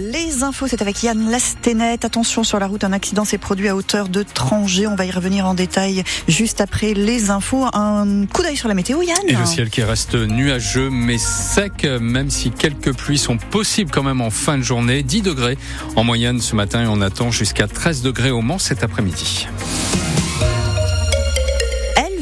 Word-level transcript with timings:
Les 0.00 0.44
infos, 0.44 0.66
c'est 0.68 0.82
avec 0.82 1.02
Yann 1.02 1.30
Lastenet. 1.30 2.04
Attention 2.04 2.44
sur 2.44 2.58
la 2.60 2.66
route, 2.66 2.84
un 2.84 2.92
accident 2.92 3.24
s'est 3.24 3.38
produit 3.38 3.68
à 3.68 3.74
hauteur 3.74 4.08
de 4.08 4.22
Trangé. 4.22 4.86
On 4.86 4.94
va 4.94 5.06
y 5.06 5.10
revenir 5.10 5.46
en 5.46 5.54
détail 5.54 6.04
juste 6.28 6.60
après 6.60 6.94
les 6.94 7.30
infos. 7.30 7.66
Un 7.72 8.26
coup 8.26 8.42
d'œil 8.42 8.56
sur 8.56 8.68
la 8.68 8.74
météo, 8.74 9.02
Yann. 9.02 9.16
Et 9.26 9.34
le 9.34 9.44
ciel 9.44 9.70
qui 9.70 9.82
reste 9.82 10.14
nuageux 10.14 10.90
mais 10.90 11.18
sec, 11.18 11.84
même 12.00 12.30
si 12.30 12.50
quelques 12.50 12.94
pluies 12.94 13.18
sont 13.18 13.38
possibles 13.38 13.90
quand 13.90 14.02
même 14.04 14.20
en 14.20 14.30
fin 14.30 14.56
de 14.56 14.62
journée. 14.62 15.02
10 15.02 15.22
degrés 15.22 15.58
en 15.96 16.04
moyenne 16.04 16.40
ce 16.40 16.54
matin 16.54 16.82
et 16.82 16.86
on 16.86 17.00
attend 17.00 17.30
jusqu'à 17.30 17.66
13 17.66 18.02
degrés 18.02 18.30
au 18.30 18.40
Mans 18.40 18.58
cet 18.58 18.84
après-midi 18.84 19.48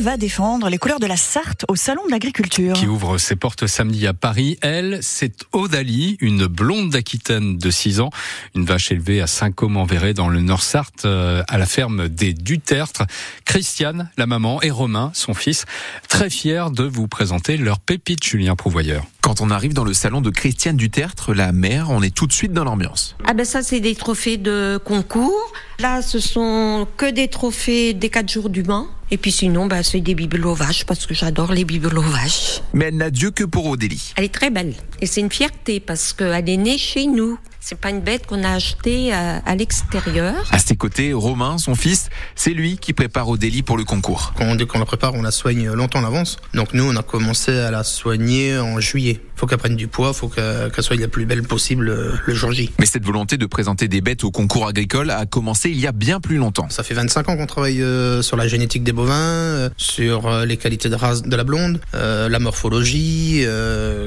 va 0.06 0.16
défendre 0.16 0.68
les 0.68 0.78
couleurs 0.78 1.00
de 1.00 1.06
la 1.06 1.16
Sarthe 1.16 1.64
au 1.66 1.74
Salon 1.74 2.06
de 2.06 2.12
l'Agriculture. 2.12 2.74
Qui 2.74 2.86
ouvre 2.86 3.18
ses 3.18 3.34
portes 3.34 3.66
samedi 3.66 4.06
à 4.06 4.14
Paris. 4.14 4.56
Elle, 4.62 5.00
c'est 5.02 5.44
Odalie, 5.50 6.16
une 6.20 6.46
blonde 6.46 6.90
d'Aquitaine 6.90 7.58
de 7.58 7.70
6 7.72 7.98
ans, 7.98 8.10
une 8.54 8.64
vache 8.64 8.92
élevée 8.92 9.20
à 9.20 9.26
Saint-Côme-en-Verré 9.26 10.14
dans 10.14 10.28
le 10.28 10.40
Nord-Sarthe, 10.40 11.06
euh, 11.06 11.42
à 11.48 11.58
la 11.58 11.66
ferme 11.66 12.08
des 12.08 12.34
Dutertres. 12.34 13.02
Christiane, 13.46 14.08
la 14.16 14.28
maman, 14.28 14.62
et 14.62 14.70
Romain, 14.70 15.10
son 15.12 15.34
fils, 15.34 15.64
très 16.08 16.30
fiers 16.30 16.66
de 16.70 16.84
vous 16.84 17.08
présenter 17.08 17.56
leur 17.56 17.80
pépite 17.80 18.22
Julien 18.22 18.54
Prouvoyeur. 18.54 19.02
Quand 19.22 19.40
on 19.40 19.50
arrive 19.50 19.74
dans 19.74 19.82
le 19.82 19.92
salon 19.92 20.20
de 20.20 20.30
Christiane 20.30 20.76
Dutertre, 20.76 21.34
la 21.34 21.50
mère, 21.50 21.90
on 21.90 22.00
est 22.00 22.14
tout 22.14 22.28
de 22.28 22.32
suite 22.32 22.52
dans 22.52 22.62
l'ambiance. 22.62 23.16
Ah 23.24 23.34
ben 23.34 23.44
ça 23.44 23.64
c'est 23.64 23.80
des 23.80 23.96
trophées 23.96 24.36
de 24.36 24.78
concours. 24.84 25.52
Là 25.80 26.00
ce 26.00 26.20
sont 26.20 26.86
que 26.96 27.10
des 27.10 27.26
trophées 27.26 27.92
des 27.92 28.08
4 28.08 28.30
jours 28.30 28.50
du 28.50 28.62
Mans. 28.62 28.86
Et 29.10 29.18
puis 29.18 29.30
sinon, 29.30 29.66
bah, 29.66 29.82
c'est 29.82 30.00
des 30.00 30.14
bibelots 30.14 30.54
vaches 30.54 30.84
parce 30.84 31.06
que 31.06 31.14
j'adore 31.14 31.52
les 31.52 31.64
bibelots 31.64 32.02
vaches. 32.02 32.60
Mais 32.72 32.86
elle 32.86 32.96
n'a 32.96 33.10
Dieu 33.10 33.30
que 33.30 33.44
pour 33.44 33.66
Odélie. 33.66 34.12
Elle 34.16 34.24
est 34.24 34.34
très 34.34 34.50
belle. 34.50 34.74
Et 35.00 35.06
c'est 35.06 35.20
une 35.20 35.30
fierté 35.30 35.78
parce 35.80 36.12
qu'elle 36.12 36.48
est 36.48 36.56
née 36.56 36.78
chez 36.78 37.06
nous. 37.06 37.38
C'est 37.60 37.78
pas 37.80 37.90
une 37.90 38.00
bête 38.00 38.26
qu'on 38.26 38.44
a 38.44 38.50
achetée 38.50 39.12
à, 39.12 39.38
à 39.38 39.56
l'extérieur. 39.56 40.34
À 40.52 40.58
ses 40.60 40.76
côtés, 40.76 41.12
Romain, 41.12 41.58
son 41.58 41.74
fils, 41.74 42.10
c'est 42.36 42.52
lui 42.52 42.78
qui 42.78 42.92
prépare 42.92 43.28
Odélie 43.28 43.62
pour 43.62 43.76
le 43.76 43.82
concours. 43.82 44.34
Quand, 44.36 44.54
dès 44.54 44.66
qu'on 44.66 44.78
la 44.78 44.84
prépare, 44.84 45.14
on 45.14 45.22
la 45.22 45.32
soigne 45.32 45.72
longtemps 45.72 45.98
en 45.98 46.04
avance. 46.04 46.36
Donc 46.54 46.74
nous, 46.74 46.84
on 46.84 46.94
a 46.94 47.02
commencé 47.02 47.58
à 47.58 47.72
la 47.72 47.82
soigner 47.82 48.56
en 48.56 48.78
juillet. 48.78 49.20
Faut 49.34 49.46
qu'elle 49.46 49.58
prenne 49.58 49.74
du 49.74 49.88
poids, 49.88 50.12
faut 50.12 50.28
qu'elle 50.28 50.70
soit 50.78 50.94
la 50.96 51.08
plus 51.08 51.26
belle 51.26 51.42
possible 51.42 51.88
euh, 51.88 52.12
le 52.24 52.34
jour 52.34 52.52
J. 52.52 52.70
Mais 52.78 52.86
cette 52.86 53.04
volonté 53.04 53.36
de 53.36 53.46
présenter 53.46 53.88
des 53.88 54.00
bêtes 54.00 54.22
au 54.22 54.30
concours 54.30 54.68
agricole 54.68 55.10
a 55.10 55.26
commencé 55.26 55.68
il 55.68 55.80
y 55.80 55.88
a 55.88 55.92
bien 55.92 56.20
plus 56.20 56.36
longtemps. 56.36 56.68
Ça 56.70 56.84
fait 56.84 56.94
25 56.94 57.28
ans 57.28 57.36
qu'on 57.36 57.46
travaille 57.46 57.82
euh, 57.82 58.22
sur 58.22 58.36
la 58.36 58.46
génétique 58.46 58.84
des 58.84 58.92
bovins, 58.96 59.14
euh, 59.14 59.70
sur 59.76 60.44
les 60.44 60.56
qualités 60.56 60.88
de 60.88 60.96
race 60.96 61.22
de 61.22 61.36
la 61.36 61.44
blonde, 61.44 61.80
la 61.92 62.38
morphologie, 62.38 63.44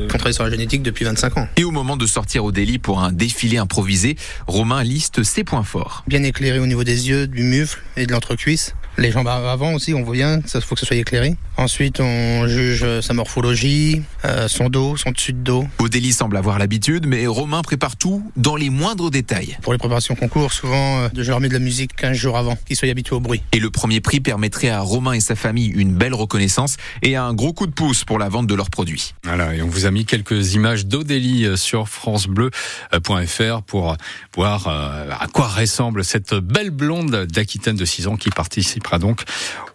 qu'on 0.09 0.18
travaille 0.18 0.34
sur 0.34 0.44
la 0.44 0.50
génétique 0.50 0.84
depuis 0.84 1.06
25 1.06 1.38
ans. 1.38 1.48
Et 1.56 1.64
au 1.64 1.72
moment 1.72 1.95
de 1.95 2.06
sortir 2.06 2.44
Odélie 2.44 2.80
pour 2.80 3.02
un 3.02 3.12
défilé 3.12 3.58
improvisé, 3.58 4.17
Romain 4.48 4.84
liste 4.84 5.23
ses 5.23 5.44
points 5.44 5.64
forts. 5.64 6.04
Bien 6.08 6.23
éclairé 6.23 6.60
au 6.60 6.66
niveau 6.66 6.84
des 6.84 7.10
yeux, 7.10 7.28
du 7.28 7.44
mufle 7.44 7.82
et 7.95 8.06
de 8.06 8.12
l'entrecuisse. 8.12 8.73
Les 9.00 9.11
jambes 9.11 9.30
avant 9.30 9.75
aussi, 9.75 9.94
on 9.94 10.03
voit 10.03 10.16
bien, 10.16 10.42
il 10.53 10.61
faut 10.61 10.75
que 10.75 10.81
ça 10.81 10.86
soit 10.86 10.97
éclairé. 10.97 11.38
Ensuite, 11.55 12.02
on 12.02 12.47
juge 12.50 12.86
sa 13.00 13.14
morphologie, 13.14 14.02
euh, 14.25 14.50
son 14.50 14.67
dos, 14.67 14.97
son 14.97 15.11
dessus 15.11 15.31
de 15.31 15.38
dos. 15.38 15.66
Odélie 15.78 16.11
semble 16.11 16.36
avoir 16.36 16.59
l'habitude, 16.59 17.05
mais 17.08 17.25
Romain 17.25 17.61
prépare 17.61 17.95
tout 17.95 18.30
dans 18.36 18.58
les 18.58 18.70
moindres 18.70 19.09
détails. 19.09 19.58
Pour 19.61 19.72
les 19.72 19.80
préparations 19.80 20.16
concours, 20.16 20.52
souvent, 20.52 21.00
euh, 21.00 21.08
je 21.16 21.30
leur 21.30 21.39
mets 21.39 21.47
de 21.47 21.53
la 21.53 21.59
musique 21.59 21.95
15 21.95 22.17
jours 22.17 22.38
avant, 22.38 22.58
qu'ils 22.66 22.75
soient 22.75 22.89
habitués 22.89 23.16
au 23.16 23.22
bruit. 23.22 23.42
Et 23.53 23.59
le 23.59 23.70
premier 23.70 24.02
prix 24.02 24.20
permettrait 24.20 24.70
à 24.70 24.81
Romain 24.81 25.14
et 25.14 25.22
sa 25.22 25.36
famille 25.36 25.70
une 25.70 25.94
belle 25.94 26.14
reconnaissance 26.14 26.75
et 27.02 27.16
un 27.16 27.33
gros 27.33 27.53
coup 27.53 27.67
de 27.67 27.72
pouce 27.72 28.03
pour 28.03 28.20
la 28.20 28.27
vente 28.27 28.47
de 28.47 28.55
leurs 28.55 28.70
produits. 28.70 29.14
Voilà, 29.23 29.55
et 29.55 29.61
on 29.61 29.67
vous 29.67 29.86
a 29.86 29.92
mis 29.92 30.05
quelques 30.05 30.55
images 30.55 30.88
d'Odélie 30.88 31.45
euh, 31.45 31.55
sur 31.55 31.88
francebleu.fr 31.88 33.61
pour 33.66 33.95
voir 34.36 34.67
à 34.67 35.27
quoi 35.31 35.47
ressemble 35.47 36.03
cette 36.03 36.33
belle 36.33 36.71
blonde 36.71 37.27
d'Aquitaine 37.27 37.77
de 37.77 37.86
6 37.86 38.08
ans 38.08 38.17
qui 38.17 38.30
participe 38.30 38.89
donc 38.98 39.23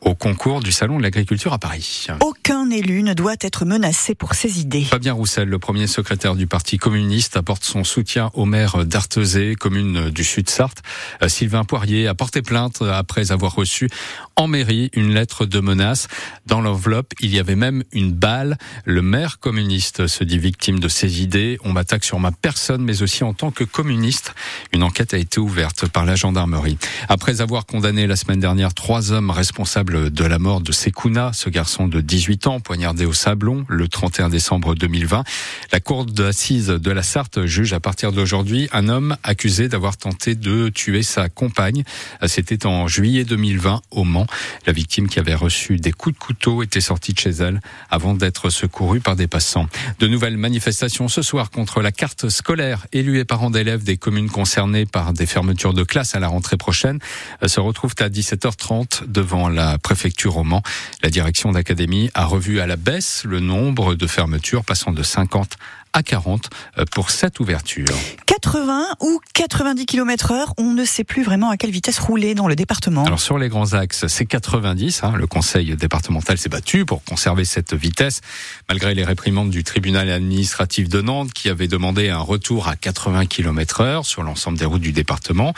au 0.00 0.14
concours 0.14 0.60
du 0.60 0.72
Salon 0.72 0.98
de 0.98 1.02
l'Agriculture 1.02 1.52
à 1.52 1.58
Paris. 1.58 2.06
Aucun 2.20 2.70
élu 2.70 3.02
ne 3.02 3.14
doit 3.14 3.36
être 3.40 3.64
menacé 3.64 4.14
pour 4.14 4.34
ses 4.34 4.60
idées. 4.60 4.84
Fabien 4.84 5.14
Roussel, 5.14 5.48
le 5.48 5.58
premier 5.58 5.86
secrétaire 5.86 6.34
du 6.34 6.46
Parti 6.46 6.76
communiste, 6.76 7.36
apporte 7.36 7.64
son 7.64 7.84
soutien 7.84 8.30
au 8.34 8.44
maire 8.44 8.84
d'Artezé, 8.84 9.54
commune 9.54 10.10
du 10.10 10.24
Sud-Sarthe. 10.24 10.82
Euh, 11.22 11.28
Sylvain 11.28 11.64
Poirier 11.64 12.06
a 12.06 12.14
porté 12.14 12.42
plainte 12.42 12.82
après 12.82 13.32
avoir 13.32 13.54
reçu 13.54 13.88
en 14.36 14.46
mairie 14.46 14.90
une 14.94 15.14
lettre 15.14 15.46
de 15.46 15.60
menace. 15.60 16.08
Dans 16.46 16.60
l'enveloppe, 16.60 17.12
il 17.20 17.34
y 17.34 17.38
avait 17.38 17.56
même 17.56 17.84
une 17.92 18.12
balle. 18.12 18.58
Le 18.84 19.02
maire 19.02 19.38
communiste 19.38 20.06
se 20.06 20.24
dit 20.24 20.38
victime 20.38 20.80
de 20.80 20.88
ses 20.88 21.22
idées. 21.22 21.58
On 21.64 21.72
m'attaque 21.72 22.04
sur 22.04 22.18
ma 22.20 22.32
personne, 22.32 22.82
mais 22.82 23.02
aussi 23.02 23.24
en 23.24 23.32
tant 23.32 23.50
que 23.50 23.64
communiste. 23.64 24.34
Une 24.72 24.82
enquête 24.82 25.14
a 25.14 25.18
été 25.18 25.40
ouverte 25.40 25.88
par 25.88 26.04
la 26.04 26.14
gendarmerie. 26.16 26.78
Après 27.08 27.40
avoir 27.40 27.66
condamné 27.66 28.06
la 28.06 28.16
semaine 28.16 28.40
dernière 28.40 28.74
trois 28.74 28.93
hommes 28.94 29.30
responsables 29.30 30.10
de 30.10 30.24
la 30.24 30.38
mort 30.38 30.60
de 30.60 30.70
Sekouna, 30.70 31.32
ce 31.32 31.50
garçon 31.50 31.88
de 31.88 32.00
18 32.00 32.46
ans 32.46 32.60
poignardé 32.60 33.06
au 33.06 33.12
Sablon 33.12 33.64
le 33.68 33.88
31 33.88 34.28
décembre 34.28 34.74
2020. 34.76 35.24
La 35.72 35.80
cour 35.80 36.04
d'assises 36.04 36.68
de 36.68 36.90
la 36.92 37.02
Sarthe 37.02 37.44
juge 37.46 37.72
à 37.72 37.80
partir 37.80 38.12
d'aujourd'hui 38.12 38.68
un 38.72 38.88
homme 38.88 39.16
accusé 39.24 39.68
d'avoir 39.68 39.96
tenté 39.96 40.36
de 40.36 40.68
tuer 40.68 41.02
sa 41.02 41.28
compagne. 41.28 41.82
C'était 42.26 42.66
en 42.66 42.86
juillet 42.86 43.24
2020 43.24 43.82
au 43.90 44.04
Mans. 44.04 44.26
La 44.66 44.72
victime 44.72 45.08
qui 45.08 45.18
avait 45.18 45.34
reçu 45.34 45.76
des 45.76 45.92
coups 45.92 46.14
de 46.14 46.20
couteau 46.20 46.62
était 46.62 46.80
sortie 46.80 47.12
de 47.12 47.18
chez 47.18 47.30
elle 47.30 47.60
avant 47.90 48.14
d'être 48.14 48.48
secourue 48.48 49.00
par 49.00 49.16
des 49.16 49.26
passants. 49.26 49.66
De 49.98 50.06
nouvelles 50.06 50.36
manifestations 50.36 51.08
ce 51.08 51.22
soir 51.22 51.50
contre 51.50 51.80
la 51.80 51.90
carte 51.90 52.28
scolaire. 52.28 52.86
Élus 52.92 53.18
et 53.18 53.24
parents 53.24 53.50
d'élèves 53.50 53.82
des 53.82 53.96
communes 53.96 54.30
concernées 54.30 54.86
par 54.86 55.12
des 55.12 55.26
fermetures 55.26 55.74
de 55.74 55.82
classe 55.82 56.14
à 56.14 56.20
la 56.20 56.28
rentrée 56.28 56.56
prochaine 56.56 57.00
se 57.44 57.58
retrouvent 57.58 57.96
à 57.98 58.08
17h30 58.08 58.83
devant 59.06 59.48
la 59.48 59.78
préfecture 59.78 60.36
au 60.36 60.44
Mans. 60.44 60.62
La 61.02 61.10
direction 61.10 61.52
d'académie 61.52 62.10
a 62.14 62.24
revu 62.24 62.60
à 62.60 62.66
la 62.66 62.76
baisse 62.76 63.24
le 63.24 63.40
nombre 63.40 63.94
de 63.94 64.06
fermetures 64.06 64.64
passant 64.64 64.92
de 64.92 65.02
50 65.02 65.56
à 65.94 66.02
40 66.02 66.50
euh, 66.78 66.84
pour 66.90 67.10
cette 67.10 67.40
ouverture. 67.40 67.86
80 68.26 68.84
ou 69.00 69.20
90 69.32 69.86
km 69.86 70.32
heure, 70.32 70.54
on 70.58 70.72
ne 70.72 70.84
sait 70.84 71.04
plus 71.04 71.22
vraiment 71.22 71.50
à 71.50 71.56
quelle 71.56 71.70
vitesse 71.70 71.98
rouler 71.98 72.34
dans 72.34 72.48
le 72.48 72.56
département. 72.56 73.04
Alors 73.04 73.20
sur 73.20 73.38
les 73.38 73.48
grands 73.48 73.72
axes, 73.72 74.06
c'est 74.08 74.26
90. 74.26 75.04
Hein. 75.04 75.14
Le 75.16 75.26
conseil 75.26 75.76
départemental 75.76 76.36
s'est 76.36 76.48
battu 76.48 76.84
pour 76.84 77.04
conserver 77.04 77.44
cette 77.44 77.74
vitesse, 77.74 78.20
malgré 78.68 78.94
les 78.94 79.04
réprimandes 79.04 79.50
du 79.50 79.62
tribunal 79.62 80.10
administratif 80.10 80.88
de 80.88 81.00
Nantes 81.00 81.32
qui 81.32 81.48
avait 81.48 81.68
demandé 81.68 82.08
un 82.10 82.18
retour 82.18 82.68
à 82.68 82.74
80 82.74 83.26
km 83.26 83.80
heure 83.80 84.04
sur 84.04 84.24
l'ensemble 84.24 84.58
des 84.58 84.64
routes 84.64 84.82
du 84.82 84.92
département. 84.92 85.54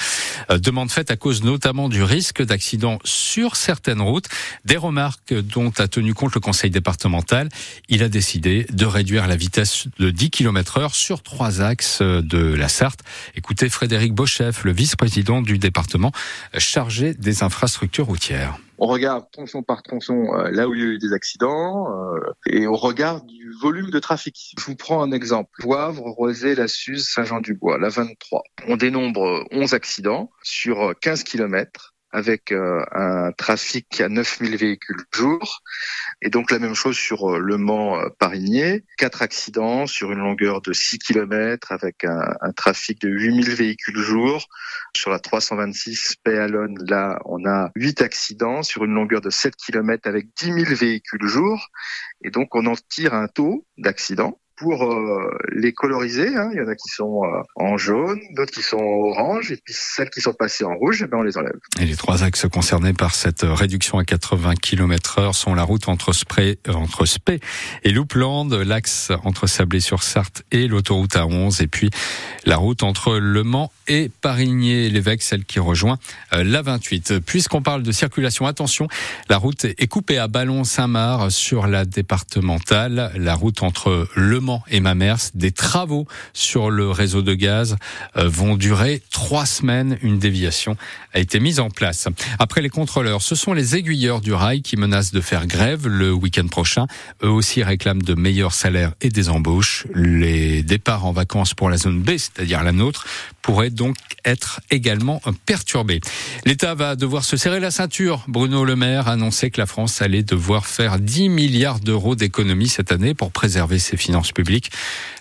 Euh, 0.51 0.59
demande 0.59 0.91
faite 0.91 1.11
à 1.11 1.17
cause 1.17 1.43
notamment 1.43 1.89
du 1.89 2.03
risque 2.03 2.43
d'accident 2.43 2.99
sur 3.05 3.57
certaines 3.57 4.03
routes. 4.03 4.29
Des 4.67 4.77
remarques 4.77 5.33
dont 5.33 5.73
a 5.79 5.89
tenu 5.89 6.13
compte 6.13 6.35
le 6.35 6.41
conseil 6.41 6.71
départemental. 6.71 7.49
Il 7.89 8.03
a 8.03 8.11
décidé 8.11 8.67
de 8.71 8.85
réduire 8.85 9.27
la 9.27 9.37
vitesse 9.37 9.87
de 9.99 10.11
10 10.11 10.26
km 10.31 10.79
heure 10.79 10.95
sur 10.95 11.23
trois 11.23 11.63
axes 11.63 12.03
de 12.03 12.55
la 12.55 12.69
Sarthe. 12.69 13.01
Écoutez 13.35 13.69
Frédéric 13.69 14.15
Bochef, 14.15 14.65
le 14.65 14.73
vice-président 14.73 15.43
du 15.43 15.59
département 15.59 16.13
chargé 16.57 17.15
des 17.15 17.43
infrastructures 17.43 18.07
routières. 18.07 18.59
On 18.79 18.87
regarde 18.87 19.25
tronçon 19.31 19.63
par 19.63 19.83
tronçon 19.83 20.35
euh, 20.35 20.51
là 20.51 20.69
où 20.69 20.75
il 20.75 20.81
y 20.81 20.85
a 20.85 20.87
eu 20.87 20.99
des 20.99 21.15
accidents 21.15 21.89
euh, 21.91 22.21
et 22.47 22.67
on 22.67 22.75
regarde 22.75 23.27
du 23.27 23.51
volume 23.63 23.91
de 23.91 23.99
trafic. 23.99 24.55
Je 24.59 24.65
vous 24.67 24.77
prends 24.77 25.03
un 25.03 25.13
exemple. 25.13 25.51
Poivre, 25.61 26.03
Rosé, 26.03 26.55
La 26.55 26.69
Suze, 26.69 27.09
Saint-Jean-du-Bois, 27.09 27.79
la 27.79 27.89
23. 27.89 28.43
On 28.69 28.77
dénombre 28.77 29.47
11 29.51 29.73
accidents 29.73 30.31
sur 30.43 30.93
15 31.01 31.25
km 31.25 31.96
avec 32.17 32.51
euh, 32.51 32.83
un 32.93 33.31
trafic 33.33 34.01
à 34.01 34.09
9000 34.09 34.57
véhicules 34.57 35.05
jour. 35.13 35.61
Et 36.23 36.31
donc 36.31 36.51
la 36.51 36.59
même 36.59 36.75
chose 36.75 36.97
sur 36.97 37.31
euh, 37.31 37.39
Le 37.39 37.59
Mans-Parigné. 37.59 38.85
Quatre 38.97 39.21
accidents 39.21 39.87
sur 39.87 40.13
une 40.13 40.21
longueur 40.21 40.63
de 40.63 40.73
6 40.73 40.99
km 40.99 41.73
avec 41.73 42.05
un, 42.05 42.53
trafic 42.57 43.03
de 43.03 43.11
8000 43.11 43.51
véhicules 43.51 43.99
jour. 43.99 44.49
Sur 44.97 45.11
la 45.11 45.19
326 45.19 46.17
Péalonne, 46.25 46.79
là, 46.89 47.19
on 47.27 47.45
a 47.45 47.71
8 47.77 48.01
accidents 48.01 48.63
sur 48.63 48.87
une 48.87 48.95
longueur 48.95 49.21
de 49.21 49.29
7 49.29 49.55
km 49.55 50.09
avec 50.09 50.29
10 50.39 50.65
000 50.65 50.75
véhicules 50.75 51.27
jour. 51.27 51.69
Et 52.25 52.31
donc 52.31 52.55
on 52.55 52.65
en 52.65 52.77
tire 52.89 53.13
un 53.13 53.29
taux 53.29 53.67
d'accident 53.77 54.41
pour 54.57 54.85
euh, 54.85 55.31
les 55.53 55.73
coloriser. 55.73 56.35
Hein. 56.35 56.51
Il 56.53 56.59
y 56.59 56.61
en 56.61 56.69
a 56.69 56.75
qui 56.75 56.89
sont 56.89 57.23
euh, 57.25 57.43
en 57.57 57.77
jaune, 57.77 58.19
d'autres 58.33 58.53
qui 58.53 58.63
sont 58.63 58.79
orange, 58.79 59.53
et 59.53 59.59
puis 59.63 59.75
celles 59.77 60.11
qui 60.11 60.21
sont 60.21 60.33
passées 60.33 60.65
en 60.65 60.75
rouge, 60.75 61.03
eh 61.05 61.07
ben 61.07 61.19
on 61.19 61.23
les 61.23 61.37
enlève. 61.37 61.57
Et 61.79 61.85
les 61.85 61.97
trois 61.97 62.23
axes 62.23 62.47
concernés 62.49 62.95
par 62.95 63.15
cette 63.15 63.43
réduction 63.43 63.99
à 63.99 64.05
80 64.05 64.55
km 64.55 65.19
heure 65.19 65.35
sont 65.35 65.55
la 65.55 65.63
route 65.63 65.89
entre 65.89 66.13
Spray, 66.13 66.59
entre 66.69 67.05
Spey 67.05 67.41
et 67.85 67.91
Loupland, 67.91 68.53
l'axe 68.53 69.13
entre 69.25 69.47
Sablé-sur-Sarthe 69.47 70.43
et 70.51 70.69
l'autoroute 70.69 71.15
A11, 71.15 71.63
et 71.63 71.67
puis 71.67 71.91
la 72.47 72.57
route 72.57 72.83
entre 72.83 73.19
Le 73.19 73.43
Mans 73.43 73.71
et 73.89 74.11
Parigné-l'Évêque, 74.23 75.23
celle 75.23 75.45
qui 75.45 75.61
rejoint 75.61 75.99
euh, 76.33 76.43
la 76.45 76.63
28. 76.63 77.21
Puisqu'on 77.21 77.63
parle 77.63 77.83
de 77.83 77.93
circulation, 77.93 78.47
attention, 78.47 78.89
la 79.29 79.37
route 79.37 79.65
est 79.65 79.87
coupée 79.87 80.19
à 80.19 80.29
Ballon-Saint-Marc 80.29 81.31
sur 81.31 81.67
la 81.67 81.85
départementale, 81.85 83.13
la 83.17 83.35
route 83.35 83.63
entre 83.63 84.09
Le 84.15 84.41
Mans 84.41 84.46
et 84.69 84.81
Mamers. 84.81 85.31
Des 85.35 85.53
travaux 85.53 86.07
sur 86.33 86.71
le 86.71 86.91
réseau 86.91 87.23
de 87.23 87.35
gaz 87.35 87.77
euh, 88.17 88.29
vont 88.29 88.57
durer 88.57 89.03
trois 89.11 89.47
semaines. 89.47 89.99
Une 90.03 90.19
déviation 90.19 90.77
a 91.13 91.19
été 91.19 91.41
mise 91.41 91.61
en 91.61 91.71
place. 91.71 92.09
Après 92.39 92.63
les 92.63 92.69
contrôleurs, 92.69 93.23
ce 93.23 93.35
sont 93.35 93.53
les 93.53 93.77
aiguilleurs 93.77 94.21
du 94.21 94.33
rail 94.33 94.63
qui 94.63 94.77
menacent 94.77 95.13
de 95.13 95.21
faire 95.21 95.47
grève 95.47 95.89
le 95.89 96.13
week-end 96.13 96.47
prochain. 96.49 96.87
Eux 97.23 97.31
aussi 97.31 97.63
réclament 97.63 98.03
de 98.03 98.15
meilleurs 98.15 98.55
salaires 98.55 98.93
et 99.01 99.09
des 99.09 99.29
embauches. 99.29 99.87
Les 99.95 100.63
départs 100.63 101.07
en 101.07 101.13
vacances 101.13 101.55
pour 101.55 101.71
la 101.71 101.77
zone 101.77 102.03
B, 102.03 102.17
c'est-à-dire 102.17 102.63
la 102.63 102.73
nôtre, 102.73 103.07
pourraient 103.43 103.71
donc 103.71 103.97
être 104.25 104.61
également 104.71 105.21
perturbés. 105.47 106.01
L'État 106.45 106.75
va 106.75 106.97
devoir 106.97 107.25
se 107.25 107.37
serrer 107.37 107.61
la 107.61 107.71
ceinture. 107.71 108.25
Bruno 108.27 108.65
Le 108.65 108.75
Maire 108.75 109.09
a 109.09 109.13
annoncé 109.13 109.51
que 109.51 109.61
la 109.61 109.67
France 109.67 110.03
allait 110.03 110.25
devoir 110.25 110.67
faire 110.67 110.99
10 110.99 111.29
milliards 111.29 111.81
d'euros 111.81 112.17
d'économies 112.17 112.69
cette 112.69 112.93
année 112.93 113.15
pour 113.15 113.31
préserver 113.31 113.79
ses 113.79 113.97
finances 113.97 114.33
publiques. 114.37 114.71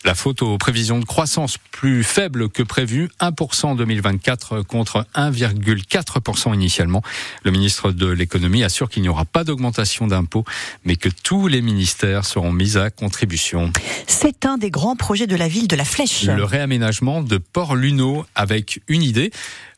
La 0.04 0.14
faute 0.14 0.42
aux 0.42 0.58
prévisions 0.58 1.00
de 1.00 1.06
croissance 1.06 1.58
plus 1.72 2.04
faibles 2.04 2.50
que 2.50 2.62
prévu, 2.62 3.10
1% 3.22 3.66
en 3.66 3.76
2024 3.76 4.62
contre 4.62 5.08
1,4% 5.16 6.54
initialement. 6.54 7.02
Le 7.44 7.52
ministre 7.52 7.92
de 7.92 8.08
l'économie 8.08 8.64
assure 8.64 8.90
qu'il 8.90 9.04
n'y 9.04 9.10
aura 9.10 9.24
pas 9.24 9.46
d'augmentation 9.46 10.06
d'impôts, 10.06 10.44
mais 10.84 10.98
que 10.98 11.10
tous 11.24 11.48
les 11.48 11.62
ministères 11.62 12.26
seront 12.26 12.52
mis 12.52 12.78
à 12.78 12.90
contribution. 12.90 13.72
C'est 14.06 14.46
un 14.46 14.58
des 14.58 14.70
grands 14.70 14.98
projets 14.98 15.28
de 15.28 15.36
la 15.38 15.48
ville 15.48 15.68
de 15.68 15.78
la 15.78 15.86
Flèche. 15.86 16.26
Le 16.26 16.44
réaménagement 16.44 17.24
de 17.24 17.38
Port-Luneau 17.38 18.26
avec 18.36 18.82
une 18.90 19.02
idée, 19.02 19.32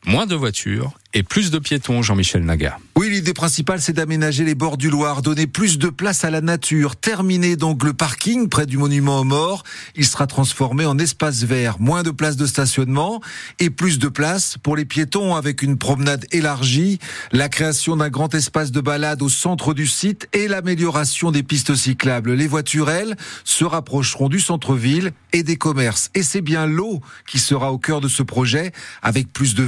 moins 0.06 0.26
de 0.26 0.36
voitures 0.36 0.94
et 1.14 1.24
plus 1.24 1.50
de 1.50 1.58
piétons, 1.58 2.04
Jean-Michel 2.04 2.44
Naga. 2.44 2.78
Oui, 2.96 3.10
l'idée 3.10 3.34
principale, 3.34 3.82
c'est 3.82 3.94
d'aménager 3.94 4.44
les 4.44 4.54
bords 4.54 4.78
du 4.78 4.90
Loir, 4.90 5.22
donner 5.22 5.48
plus 5.48 5.80
de 5.80 5.88
place 5.88 6.24
à 6.24 6.30
la 6.30 6.42
nature, 6.42 6.96
terminer 6.96 7.56
donc 7.56 7.84
le 7.84 7.94
parking 7.94 8.50
près 8.50 8.66
du 8.66 8.78
monument 8.78 9.22
aux 9.22 9.24
morts. 9.24 9.64
Il 9.96 10.06
sera 10.06 10.28
transformé 10.28 10.86
en 10.86 11.00
espace 11.00 11.44
vert, 11.44 11.80
moins 11.80 12.04
de 12.04 12.12
place 12.12 12.36
de 12.36 12.46
stationnement 12.46 13.22
et 13.60 13.70
plus 13.70 13.98
de 13.98 14.10
place 14.10 14.58
pour 14.62 14.76
les 14.76 14.86
piétons 14.86 15.36
avec 15.36 15.62
une 15.62 15.78
promenade 15.78 16.26
élargie, 16.32 17.00
la 17.32 17.50
création 17.50 17.96
d'un 17.96 18.10
grand 18.10 18.36
espace 18.36 18.72
de 18.72 18.82
balade 18.82 19.22
au 19.22 19.30
centre 19.30 19.74
du 19.74 19.88
site 19.88 20.28
et 20.34 20.48
l'amélioration 20.48 21.32
des 21.32 21.42
pistes 21.42 21.74
cyclables. 21.74 22.34
Les 22.34 22.48
voitures, 22.48 22.92
elles, 22.92 23.16
se 23.44 23.64
rapprocheront 23.64 24.30
du 24.30 24.40
centre-ville 24.40 25.14
et 25.34 25.44
des 25.44 25.56
commerces. 25.56 26.12
Et 26.14 26.22
c'est 26.22 26.42
bien 26.42 26.68
l'eau 26.68 27.02
qui 27.28 27.40
sera 27.40 27.72
au 27.72 27.78
cœur 27.78 28.02
de 28.02 28.08
ce 28.08 28.24
projet, 28.24 28.72
avec 29.02 29.32
plus 29.32 29.56
de 29.56 29.64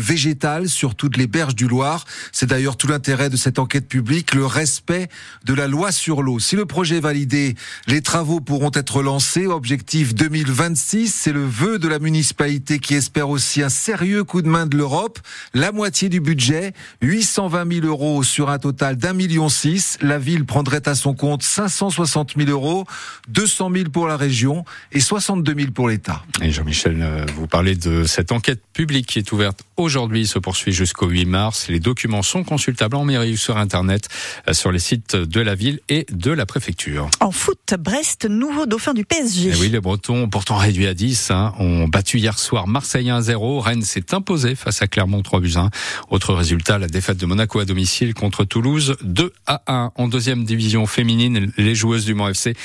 sur 0.68 0.96
toutes 0.96 1.16
les 1.16 1.28
berges 1.28 1.56
du 1.56 1.68
Loir. 1.68 2.04
C'est 2.32 2.46
d'ailleurs 2.46 2.76
tout 2.76 2.88
l'intérêt 2.88 3.30
de 3.30 3.38
cette 3.38 3.58
enquête 3.58 3.88
publique, 3.88 4.34
le 4.34 4.46
respect 4.46 5.08
de 5.46 5.54
la 5.54 5.68
loi 5.68 5.92
sur 5.92 6.22
l'eau. 6.22 6.40
Si 6.40 6.56
le 6.56 6.66
projet 6.66 6.98
est 6.98 7.02
validé, 7.02 7.56
les 7.88 8.02
travaux 8.02 8.42
pourront 8.42 8.72
être 8.74 9.02
lancés. 9.02 9.48
Objectif 9.48 10.14
2026, 10.14 11.14
c'est 11.14 11.32
le 11.32 11.46
vœu 11.46 11.80
de 11.80 11.88
la 11.88 12.00
municipalité 12.00 12.80
qui 12.80 12.96
espère 12.96 13.30
aussi 13.30 13.62
un 13.62 13.70
sérieux 13.70 14.26
coup 14.26 14.42
de 14.42 14.50
main 14.50 14.66
de 14.66 14.76
l'Europe. 14.76 15.20
La 15.54 15.72
moitié 15.72 16.10
du 16.10 16.20
budget, 16.20 16.74
820 17.02 17.72
000 17.82 17.86
euros 17.86 18.24
sur 18.24 18.50
un 18.50 18.60
total 18.60 18.98
d'un 18.98 19.14
million 19.14 19.48
six. 19.48 19.98
La 20.02 20.20
ville 20.20 20.46
prendrait 20.46 20.88
à 20.88 20.96
son 20.96 21.14
compte 21.14 21.44
560 21.44 22.34
000 22.38 22.50
euros, 22.50 22.86
200 23.30 23.72
000 23.74 23.90
pour 23.90 24.08
la 24.08 24.18
région 24.18 24.66
et 24.92 25.00
62 25.00 25.56
000 25.56 25.72
pour 25.72 25.88
l'État. 25.88 26.24
Et 26.42 26.52
Jean-Michel, 26.52 26.98
euh, 27.00 27.26
vous 27.36 27.48
parlez 27.48 27.76
de 27.76 28.04
cette 28.04 28.32
enquête 28.32 28.62
publique 28.80 29.08
qui 29.08 29.20
est 29.20 29.30
ouverte 29.34 29.64
aujourd'hui, 29.76 30.26
se 30.26 30.40
poursuit 30.40 30.72
jusqu'au 30.72 31.08
8 31.08 31.26
mars. 31.26 31.68
Les 31.68 31.82
documents 31.82 32.22
sont 32.22 32.46
consultables 32.46 32.96
en 32.96 33.04
mairie 33.04 33.34
ou 33.34 33.38
sur 33.38 33.58
Internet, 33.58 34.08
euh, 34.48 34.54
sur 34.54 34.72
les 34.72 34.80
sites 34.80 35.18
de 35.18 35.42
la 35.42 35.54
ville 35.54 35.82
et 35.90 36.06
de 36.10 36.32
la 36.32 36.46
préfecture. 36.46 37.10
En 37.20 37.32
foot, 37.32 37.76
Brest, 37.78 38.24
nouveau 38.30 38.68
dauphin 38.68 38.94
du 38.94 39.04
PSG. 39.04 39.50
Et 39.50 39.56
oui, 39.56 39.68
les 39.68 39.82
Bretons, 39.82 40.30
pourtant 40.30 40.56
réduits 40.56 40.88
à 40.88 40.94
10, 40.94 41.30
hein, 41.32 41.54
ont 41.60 41.90
battu 41.90 42.20
hier 42.20 42.40
soir 42.40 42.70
Marseille 42.70 43.10
1-0. 43.10 43.60
Rennes 43.60 43.82
s'est 43.82 44.14
imposé 44.14 44.56
face 44.56 44.82
à 44.82 44.88
Clermont 44.88 45.24
3 45.24 45.42
buts 45.42 45.58
1. 45.58 45.72
Autre 46.10 46.34
résultat, 46.34 46.78
la 46.78 46.88
défaite 46.88 47.18
de 47.18 47.26
Monaco 47.26 47.60
à 47.60 47.66
domicile 47.66 48.14
contre 48.14 48.46
Toulouse 48.46 48.96
2 49.02 49.34
à 49.46 49.62
1. 49.68 49.92
En 49.96 50.08
deuxième 50.08 50.46
division 50.46 50.86
féminine, 50.86 51.52
les 51.58 51.76
joueuses 51.76 52.06
du 52.06 52.14
Mont 52.14 52.30
FC 52.30 52.56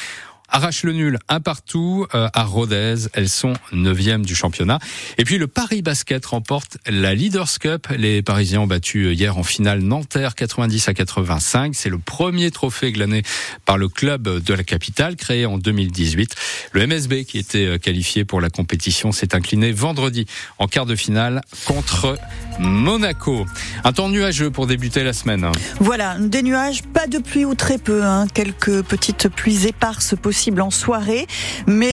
arrache 0.54 0.84
le 0.84 0.92
nul 0.92 1.18
un 1.28 1.40
partout 1.40 2.06
euh, 2.14 2.28
à 2.32 2.44
Rodez. 2.44 3.08
Elles 3.12 3.28
sont 3.28 3.54
neuvième 3.72 4.24
du 4.24 4.36
championnat. 4.36 4.78
Et 5.18 5.24
puis 5.24 5.36
le 5.36 5.48
Paris 5.48 5.82
Basket 5.82 6.24
remporte 6.24 6.78
la 6.86 7.12
Leaders 7.12 7.58
Cup. 7.58 7.88
Les 7.98 8.22
Parisiens 8.22 8.60
ont 8.60 8.66
battu 8.68 9.12
hier 9.12 9.36
en 9.36 9.42
finale 9.42 9.80
Nanterre 9.80 10.36
90 10.36 10.88
à 10.88 10.94
85. 10.94 11.74
C'est 11.74 11.88
le 11.88 11.98
premier 11.98 12.52
trophée 12.52 12.92
glané 12.92 13.22
par 13.64 13.78
le 13.78 13.88
club 13.88 14.28
de 14.28 14.54
la 14.54 14.62
capitale 14.62 15.16
créé 15.16 15.44
en 15.44 15.58
2018. 15.58 16.36
Le 16.70 16.86
MSB 16.86 17.24
qui 17.24 17.38
était 17.38 17.66
euh, 17.66 17.78
qualifié 17.78 18.24
pour 18.24 18.40
la 18.40 18.48
compétition 18.48 19.10
s'est 19.10 19.34
incliné 19.34 19.72
vendredi 19.72 20.24
en 20.58 20.68
quart 20.68 20.86
de 20.86 20.94
finale 20.94 21.40
contre 21.66 22.16
Monaco. 22.60 23.44
Un 23.82 23.92
temps 23.92 24.08
nuageux 24.08 24.50
pour 24.52 24.68
débuter 24.68 25.02
la 25.02 25.14
semaine. 25.14 25.50
Voilà, 25.80 26.16
des 26.20 26.42
nuages, 26.42 26.82
pas 26.84 27.08
de 27.08 27.18
pluie 27.18 27.44
ou 27.44 27.56
très 27.56 27.78
peu, 27.78 28.04
hein. 28.04 28.28
quelques 28.32 28.82
petites 28.82 29.28
pluies 29.28 29.66
éparses 29.66 30.14
possibles 30.14 30.43
en 30.60 30.70
soirée, 30.70 31.26
mais 31.66 31.74